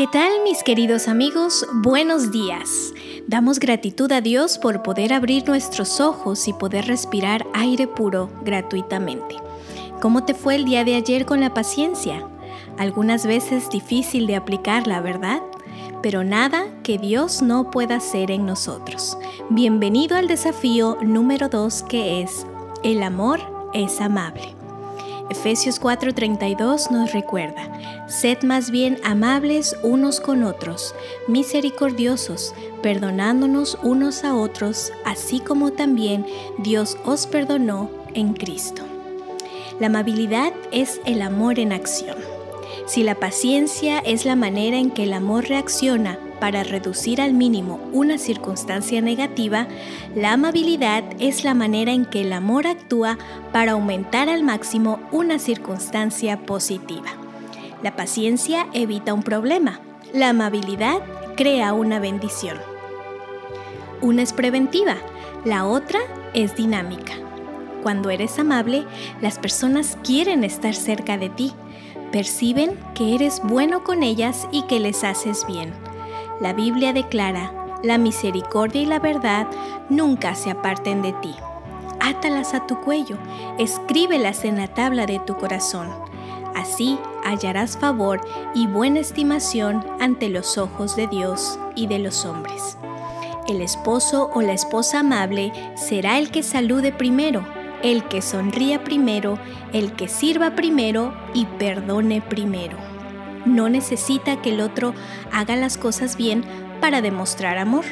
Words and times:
¿Qué 0.00 0.06
tal 0.06 0.32
mis 0.44 0.62
queridos 0.62 1.08
amigos? 1.08 1.66
Buenos 1.74 2.30
días. 2.32 2.94
Damos 3.26 3.58
gratitud 3.58 4.10
a 4.12 4.22
Dios 4.22 4.56
por 4.56 4.82
poder 4.82 5.12
abrir 5.12 5.46
nuestros 5.46 6.00
ojos 6.00 6.48
y 6.48 6.54
poder 6.54 6.86
respirar 6.86 7.46
aire 7.52 7.86
puro 7.86 8.30
gratuitamente. 8.42 9.36
¿Cómo 10.00 10.24
te 10.24 10.32
fue 10.32 10.54
el 10.54 10.64
día 10.64 10.84
de 10.84 10.94
ayer 10.94 11.26
con 11.26 11.42
la 11.42 11.52
paciencia? 11.52 12.26
Algunas 12.78 13.26
veces 13.26 13.68
difícil 13.68 14.26
de 14.26 14.36
aplicarla, 14.36 15.02
¿verdad? 15.02 15.42
Pero 16.00 16.24
nada 16.24 16.64
que 16.82 16.96
Dios 16.96 17.42
no 17.42 17.70
pueda 17.70 17.96
hacer 17.96 18.30
en 18.30 18.46
nosotros. 18.46 19.18
Bienvenido 19.50 20.16
al 20.16 20.28
desafío 20.28 20.96
número 21.02 21.50
2 21.50 21.82
que 21.82 22.22
es, 22.22 22.46
el 22.82 23.02
amor 23.02 23.40
es 23.74 24.00
amable. 24.00 24.59
Efesios 25.30 25.80
4:32 25.80 26.90
nos 26.90 27.12
recuerda, 27.12 27.70
sed 28.08 28.42
más 28.42 28.72
bien 28.72 28.98
amables 29.04 29.76
unos 29.84 30.20
con 30.20 30.42
otros, 30.42 30.92
misericordiosos, 31.28 32.52
perdonándonos 32.82 33.78
unos 33.84 34.24
a 34.24 34.34
otros, 34.34 34.92
así 35.04 35.38
como 35.38 35.70
también 35.70 36.26
Dios 36.58 36.98
os 37.04 37.28
perdonó 37.28 37.90
en 38.14 38.34
Cristo. 38.34 38.82
La 39.78 39.86
amabilidad 39.86 40.52
es 40.72 41.00
el 41.06 41.22
amor 41.22 41.60
en 41.60 41.72
acción. 41.72 42.16
Si 42.86 43.04
la 43.04 43.14
paciencia 43.14 44.00
es 44.00 44.24
la 44.24 44.34
manera 44.34 44.78
en 44.78 44.90
que 44.90 45.04
el 45.04 45.12
amor 45.12 45.48
reacciona 45.48 46.18
para 46.40 46.64
reducir 46.64 47.20
al 47.20 47.34
mínimo 47.34 47.78
una 47.92 48.18
circunstancia 48.18 49.00
negativa, 49.00 49.68
la 50.14 50.32
amabilidad 50.32 51.04
es 51.18 51.44
la 51.44 51.54
manera 51.54 51.92
en 51.92 52.06
que 52.06 52.22
el 52.22 52.32
amor 52.32 52.66
actúa 52.66 53.18
para 53.52 53.72
aumentar 53.72 54.28
al 54.28 54.42
máximo 54.42 54.98
una 55.12 55.38
circunstancia 55.38 56.38
positiva. 56.46 57.10
La 57.82 57.94
paciencia 57.94 58.66
evita 58.72 59.14
un 59.14 59.22
problema, 59.22 59.80
la 60.12 60.30
amabilidad 60.30 61.00
crea 61.36 61.72
una 61.72 62.00
bendición. 62.00 62.56
Una 64.00 64.22
es 64.22 64.32
preventiva, 64.32 64.96
la 65.44 65.66
otra 65.66 66.00
es 66.32 66.56
dinámica. 66.56 67.12
Cuando 67.82 68.10
eres 68.10 68.38
amable, 68.38 68.84
las 69.20 69.38
personas 69.38 69.96
quieren 70.02 70.44
estar 70.44 70.74
cerca 70.74 71.16
de 71.16 71.28
ti, 71.28 71.52
perciben 72.12 72.78
que 72.94 73.14
eres 73.14 73.40
bueno 73.44 73.84
con 73.84 74.02
ellas 74.02 74.48
y 74.52 74.62
que 74.62 74.80
les 74.80 75.04
haces 75.04 75.46
bien 75.46 75.72
la 76.40 76.54
Biblia 76.54 76.92
declara, 76.92 77.52
la 77.82 77.98
misericordia 77.98 78.82
y 78.82 78.86
la 78.86 78.98
verdad 78.98 79.46
nunca 79.88 80.34
se 80.34 80.50
aparten 80.50 81.02
de 81.02 81.12
ti. 81.14 81.34
Átalas 82.00 82.54
a 82.54 82.66
tu 82.66 82.80
cuello, 82.80 83.16
escríbelas 83.58 84.44
en 84.44 84.56
la 84.56 84.68
tabla 84.68 85.06
de 85.06 85.18
tu 85.20 85.36
corazón. 85.36 85.88
Así 86.54 86.98
hallarás 87.24 87.76
favor 87.76 88.20
y 88.54 88.66
buena 88.66 89.00
estimación 89.00 89.84
ante 90.00 90.28
los 90.28 90.58
ojos 90.58 90.96
de 90.96 91.06
Dios 91.06 91.58
y 91.76 91.86
de 91.86 91.98
los 91.98 92.24
hombres. 92.24 92.76
El 93.46 93.60
esposo 93.60 94.30
o 94.34 94.42
la 94.42 94.52
esposa 94.52 95.00
amable 95.00 95.52
será 95.76 96.18
el 96.18 96.30
que 96.30 96.42
salude 96.42 96.92
primero, 96.92 97.44
el 97.82 98.04
que 98.04 98.22
sonría 98.22 98.82
primero, 98.82 99.38
el 99.72 99.92
que 99.92 100.08
sirva 100.08 100.54
primero 100.54 101.12
y 101.34 101.46
perdone 101.46 102.20
primero 102.20 102.89
no 103.44 103.68
necesita 103.68 104.40
que 104.42 104.50
el 104.50 104.60
otro 104.60 104.94
haga 105.32 105.56
las 105.56 105.78
cosas 105.78 106.16
bien 106.16 106.44
para 106.80 107.00
demostrar 107.00 107.58
amor. 107.58 107.84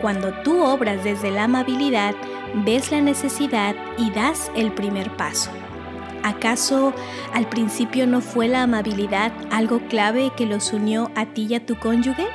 Cuando 0.00 0.32
tú 0.42 0.62
obras 0.62 1.02
desde 1.02 1.30
la 1.30 1.44
amabilidad, 1.44 2.14
ves 2.54 2.90
la 2.90 3.00
necesidad 3.00 3.74
y 3.98 4.10
das 4.10 4.50
el 4.54 4.72
primer 4.72 5.10
paso. 5.16 5.50
¿Acaso 6.22 6.94
al 7.32 7.48
principio 7.48 8.06
no 8.06 8.20
fue 8.20 8.48
la 8.48 8.62
amabilidad 8.62 9.32
algo 9.50 9.80
clave 9.88 10.32
que 10.36 10.46
los 10.46 10.72
unió 10.72 11.10
a 11.14 11.26
ti 11.26 11.46
y 11.50 11.54
a 11.54 11.64
tu 11.64 11.78
cónyuge? 11.78 12.26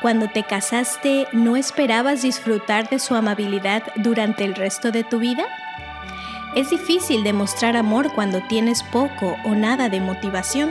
Cuando 0.00 0.28
te 0.28 0.44
casaste, 0.44 1.26
¿no 1.32 1.56
esperabas 1.56 2.22
disfrutar 2.22 2.88
de 2.88 2.98
su 2.98 3.14
amabilidad 3.14 3.82
durante 3.96 4.44
el 4.44 4.54
resto 4.54 4.90
de 4.92 5.04
tu 5.04 5.18
vida? 5.18 5.44
Es 6.54 6.70
difícil 6.70 7.22
demostrar 7.22 7.76
amor 7.76 8.12
cuando 8.14 8.40
tienes 8.48 8.82
poco 8.82 9.36
o 9.44 9.54
nada 9.54 9.88
de 9.88 10.00
motivación 10.00 10.70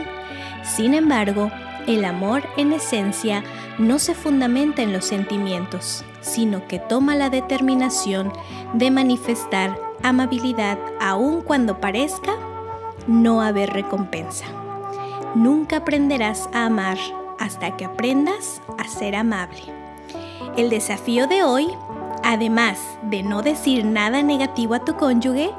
sin 0.64 0.94
embargo, 0.94 1.50
el 1.86 2.04
amor 2.04 2.42
en 2.56 2.72
esencia 2.72 3.42
no 3.78 3.98
se 3.98 4.14
fundamenta 4.14 4.82
en 4.82 4.92
los 4.92 5.04
sentimientos, 5.04 6.04
sino 6.20 6.66
que 6.68 6.78
toma 6.78 7.14
la 7.14 7.30
determinación 7.30 8.32
de 8.74 8.90
manifestar 8.90 9.76
amabilidad 10.02 10.78
aun 11.00 11.42
cuando 11.42 11.80
parezca 11.80 12.32
no 13.06 13.42
haber 13.42 13.70
recompensa. 13.70 14.46
Nunca 15.34 15.78
aprenderás 15.78 16.48
a 16.52 16.66
amar 16.66 16.98
hasta 17.38 17.76
que 17.76 17.84
aprendas 17.84 18.60
a 18.78 18.86
ser 18.86 19.16
amable. 19.16 19.62
El 20.56 20.68
desafío 20.68 21.26
de 21.26 21.42
hoy 21.42 21.68
Además 22.30 22.78
de 23.02 23.24
no 23.24 23.42
decir 23.42 23.84
nada 23.84 24.22
negativo 24.22 24.74
a 24.74 24.84
tu 24.84 24.94
cónyuge, 24.94 25.50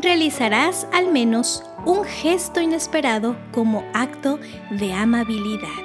realizarás 0.00 0.86
al 0.92 1.10
menos 1.10 1.64
un 1.84 2.04
gesto 2.04 2.60
inesperado 2.60 3.36
como 3.50 3.82
acto 3.92 4.38
de 4.70 4.92
amabilidad. 4.92 5.82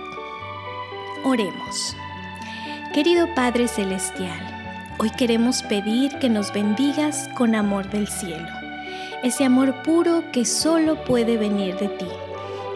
Oremos. 1.24 1.96
Querido 2.94 3.26
Padre 3.34 3.68
Celestial, 3.68 4.40
hoy 5.00 5.10
queremos 5.10 5.64
pedir 5.64 6.20
que 6.20 6.30
nos 6.30 6.54
bendigas 6.54 7.28
con 7.36 7.56
amor 7.56 7.90
del 7.90 8.08
cielo, 8.08 8.48
ese 9.24 9.44
amor 9.44 9.82
puro 9.82 10.24
que 10.32 10.46
solo 10.46 11.04
puede 11.04 11.38
venir 11.38 11.78
de 11.78 11.88
ti, 11.88 12.10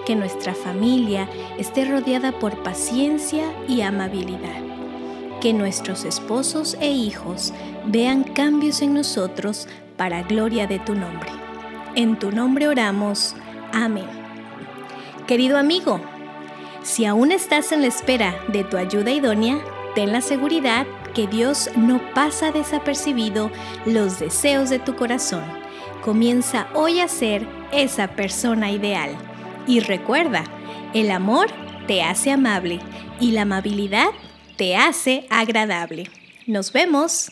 que 0.08 0.16
nuestra 0.16 0.56
familia 0.56 1.30
esté 1.60 1.86
rodeada 1.86 2.32
por 2.32 2.64
paciencia 2.64 3.44
y 3.68 3.82
amabilidad 3.82 4.71
que 5.42 5.52
nuestros 5.54 6.06
esposos 6.06 6.78
e 6.80 6.92
hijos 6.92 7.52
vean 7.86 8.24
cambios 8.24 8.82
en 8.82 8.94
nosotros 8.94 9.68
para 9.98 10.22
gloria 10.22 10.68
de 10.68 10.80
tu 10.80 10.94
nombre. 10.96 11.30
En 11.96 12.18
tu 12.18 12.32
nombre 12.32 12.68
oramos. 12.68 13.36
Amén. 13.74 14.08
Querido 15.28 15.58
amigo, 15.58 16.00
si 16.84 17.06
aún 17.06 17.32
estás 17.32 17.72
en 17.72 17.82
la 17.82 17.88
espera 17.88 18.36
de 18.50 18.64
tu 18.64 18.78
ayuda 18.78 19.12
idónea, 19.12 19.60
ten 19.96 20.12
la 20.12 20.22
seguridad 20.22 20.86
que 21.14 21.28
Dios 21.28 21.70
no 21.76 22.00
pasa 22.14 22.52
desapercibido 22.52 23.52
los 23.86 24.20
deseos 24.20 24.70
de 24.70 24.80
tu 24.80 24.96
corazón. 24.96 25.44
Comienza 26.04 26.68
hoy 26.74 27.00
a 27.00 27.08
ser 27.08 27.48
esa 27.72 28.10
persona 28.10 28.72
ideal. 28.72 29.16
Y 29.68 29.80
recuerda, 29.80 30.44
el 30.94 31.12
amor 31.12 31.48
te 31.88 32.04
hace 32.04 32.32
amable 32.32 32.80
y 33.20 33.32
la 33.32 33.42
amabilidad 33.42 34.10
te 34.62 34.76
hace 34.76 35.26
agradable. 35.32 36.04
Nos 36.46 36.72
vemos. 36.72 37.32